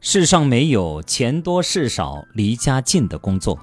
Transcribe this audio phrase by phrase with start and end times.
[0.00, 3.58] 世上没有钱多事少离家近的工作。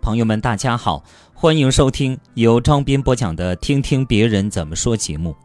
[0.00, 5.36] 朋友们，大家好，欢迎收听由张斌播讲的《听听别人怎么说》节目。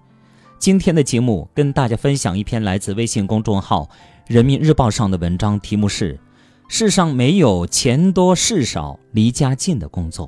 [0.57, 3.84] 今天的节目跟大家分享一篇来自微信公众号
[4.25, 6.20] 《人民日报》上的文章，题目是
[6.68, 10.27] “世上没有钱多事少离家近的工作”。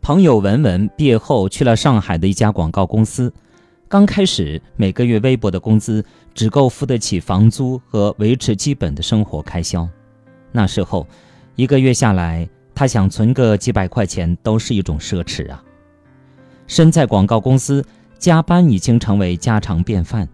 [0.00, 3.30] 朋友文文毕业后去了上海的一家广告公司。
[3.88, 9.88] 刚开始每个月微薄的工资只够付得起房租和维持基本的生活开销，
[10.50, 11.06] 那时候
[11.54, 15.62] 一个月下来，他想存个几百块钱都是一种奢侈啊。
[16.66, 17.84] 身在广告公司，
[18.18, 20.28] 加班已经成为家常便饭。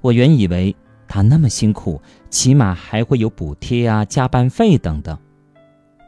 [0.00, 0.74] 我原以为
[1.08, 5.18] 他那么辛苦，起码还会有补贴啊、加班费等等，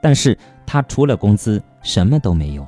[0.00, 2.64] 但是他除了工资什么都没有。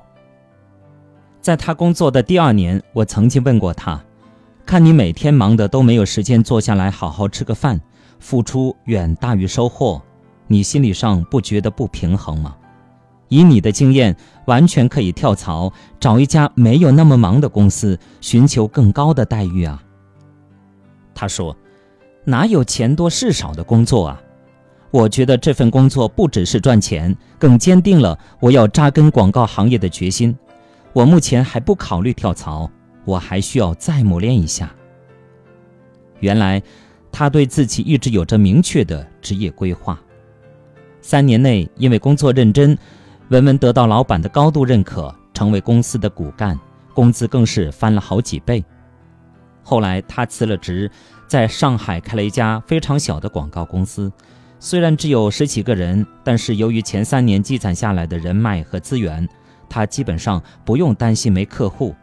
[1.41, 4.03] 在他工作的第二年，我曾经问过他。
[4.69, 7.81] 看你每天忙的都没有时间坐下来好好吃个饭，
[8.19, 9.99] 付出远大于收获，
[10.47, 12.55] 你心理上不觉得不平衡吗？
[13.29, 19.83] 以你的经验，完全可以跳槽，找一家没有那么忙的公司，寻求更高的待遇啊。
[21.15, 21.57] 他说
[22.27, 24.21] ：“哪有钱多事少的工作啊？
[24.91, 30.37] 我觉得这份工作不只是赚钱，更坚定了我要扎根广告行业的决心。
[30.93, 32.71] 我目前还不考虑跳槽。”
[33.09, 34.71] 我还需要再磨练一下。
[36.21, 36.63] 原来，
[37.11, 39.99] 他对自己一直有着明确的职业规划。
[41.01, 42.77] 三年内，因为工作认真，
[43.31, 46.59] 文文得到老板的高度认可，成为公司的骨干，
[46.93, 48.63] 工资更是翻了好几倍。
[49.63, 50.91] 后来，他辞了职，
[51.27, 54.13] 在上海开了一家非常小的广告公司。
[54.61, 59.27] 虽然只有十几个人，但是由于前三年积攒下来的人脉和资源，
[59.67, 61.95] 他基本上不用担心没客户。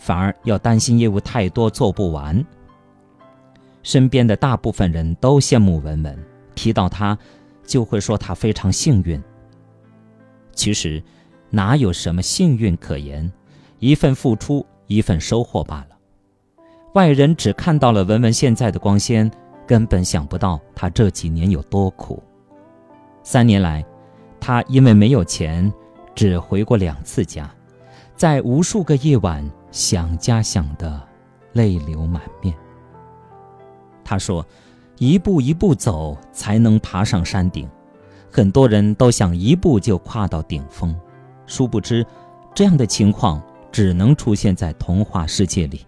[0.00, 2.42] 反而要担心业务太多做不完。
[3.82, 6.18] 身边的大部分人都羡慕文文，
[6.54, 7.16] 提到他，
[7.62, 9.22] 就会说他非常幸运。
[10.54, 11.02] 其实，
[11.50, 13.30] 哪有什么幸运可言？
[13.78, 15.96] 一份付出，一份收获罢了。
[16.94, 19.30] 外人只看到了文文现在的光鲜，
[19.66, 22.22] 根本想不到他这几年有多苦。
[23.22, 23.84] 三年来，
[24.40, 25.70] 他因为没有钱，
[26.14, 27.50] 只回过两次家，
[28.16, 29.48] 在无数个夜晚。
[29.70, 31.00] 想家想的，
[31.52, 32.54] 泪流满面。
[34.04, 34.44] 他说
[34.98, 37.68] ：“一步一步走，才能爬上山顶。
[38.30, 40.94] 很多人都想一步就跨到顶峰，
[41.46, 42.04] 殊不知，
[42.54, 45.86] 这样的情况只能出现在童话世界里。”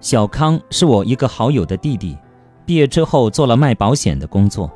[0.00, 2.16] 小康是我一个好友的弟弟，
[2.64, 4.70] 毕业之后做了卖保险的工作。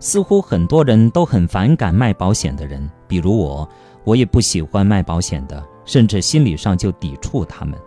[0.00, 3.68] 似乎很多人都很反感卖保险的人，比如我，
[4.02, 5.62] 我也不喜欢卖保险的。
[5.84, 7.78] 甚至心理上就抵触他们，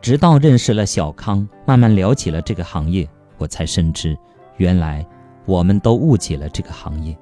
[0.00, 3.08] 直到认识了小康，慢慢了解了这个行业，
[3.38, 4.16] 我才深知，
[4.56, 5.06] 原来
[5.46, 7.16] 我们都误解了这个行业。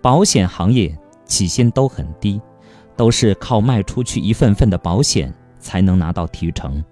[0.00, 2.40] 保险行业起薪都很低，
[2.96, 6.84] 都是靠卖出去一份份的保险才能拿到提成。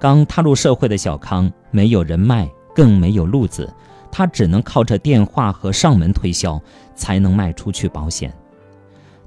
[0.00, 3.72] 刚踏入社会的小康没有人脉，更没有路子，
[4.10, 6.60] 他只能靠着电话和上门推销
[6.94, 8.32] 才能卖出去保险。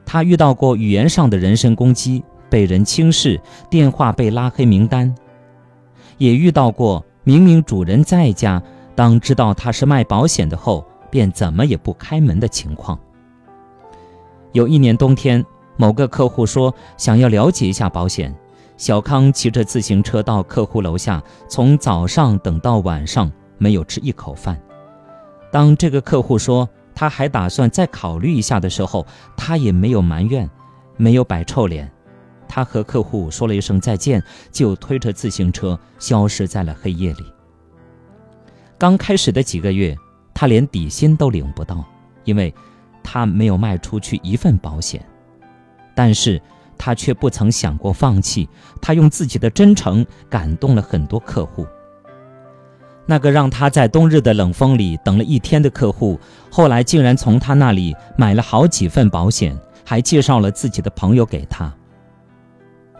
[0.05, 3.39] 他遇到过语言上的人身攻击，被人轻视，
[3.69, 5.13] 电话被拉黑名单；
[6.17, 8.61] 也遇到过明明主人在家，
[8.95, 12.99] 当知道他是卖保险的后，便怎么也不开门的情况。
[14.51, 15.43] 有一年冬天，
[15.77, 18.35] 某个客户说想要了解一下保险，
[18.75, 24.59] 小康骑着自行车到客户楼下，从早上等到晚上，没有吃一口饭。
[25.51, 26.67] 当这个客户说，
[27.01, 30.47] 他还打算再考虑一下的时候，他也没有埋怨，
[30.97, 31.91] 没有摆臭脸，
[32.47, 37.25] 他和客户说了一声再见，就推着自行车消失在了黑夜里。
[38.77, 39.97] 刚开始的几个月，
[40.31, 41.83] 他连底薪都领不到，
[42.23, 42.53] 因为
[43.01, 45.03] 他没有卖出去一份保险，
[45.95, 46.39] 但是
[46.77, 48.47] 他却不曾想过放弃，
[48.79, 51.65] 他用自己的真诚感动了很多客户。
[53.05, 56.19] 那个让他在冬日的冷风里等了一天的客户，
[56.49, 61.73] 后来竟然从他那里买了好几份保险，还介绍了自己的朋友给他。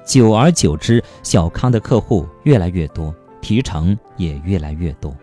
[0.03, 5.15] 久而久之，小康的客户越来越多，提成也越来越多。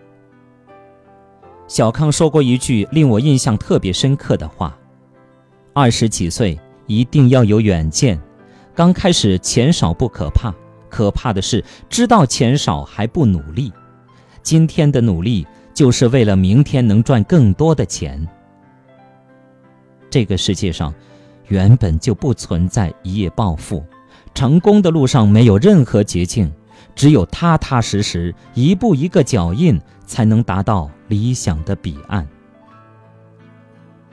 [1.66, 4.78] 小康说过一句令我印象特别深刻的话
[5.74, 8.18] ：“二十几岁一定要有远见，
[8.74, 10.54] 刚开始钱少不可怕，
[10.88, 13.70] 可怕的是知道钱少还不努力。”
[14.48, 18.26] 今天的努力就是为了明天能赚更多的钱。
[20.08, 20.94] 这个世界上
[21.48, 23.84] 原本就不存在一夜暴富，
[24.34, 26.50] 成功的路上没有任何捷径，
[26.94, 32.26] 只有踏踏实实，一步一个脚印，才能达到理想的彼岸。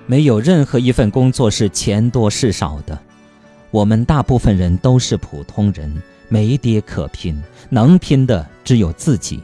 [0.05, 2.99] 没有任何一份工作是钱多事少的，
[3.71, 9.41] 我们大部分人都是普通人，没爹可拼，能拼的只有自己。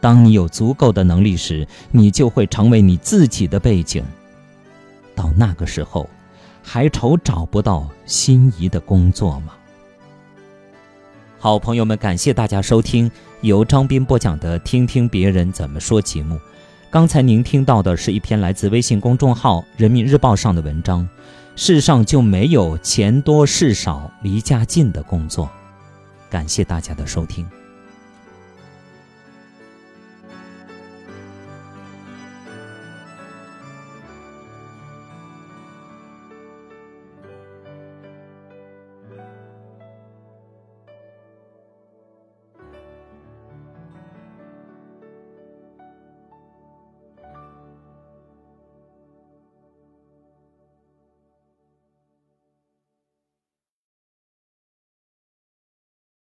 [0.00, 4.02] 当你有足够的能力时，你就会成为你自己的背景。
[5.14, 6.08] 到那个时候，
[6.62, 9.52] 还愁找不到心仪的工作吗？
[11.38, 13.10] 好朋友们，感谢大家收听
[13.40, 16.38] 由张斌播讲的《听听别人怎么说》节目。
[16.90, 21.08] 刚才您听到的是一篇来自微信公众号《人民日报》上的文章。
[21.56, 25.50] 世上就没有钱多事少、离家近的工作。
[26.30, 27.46] 感谢大家的收听。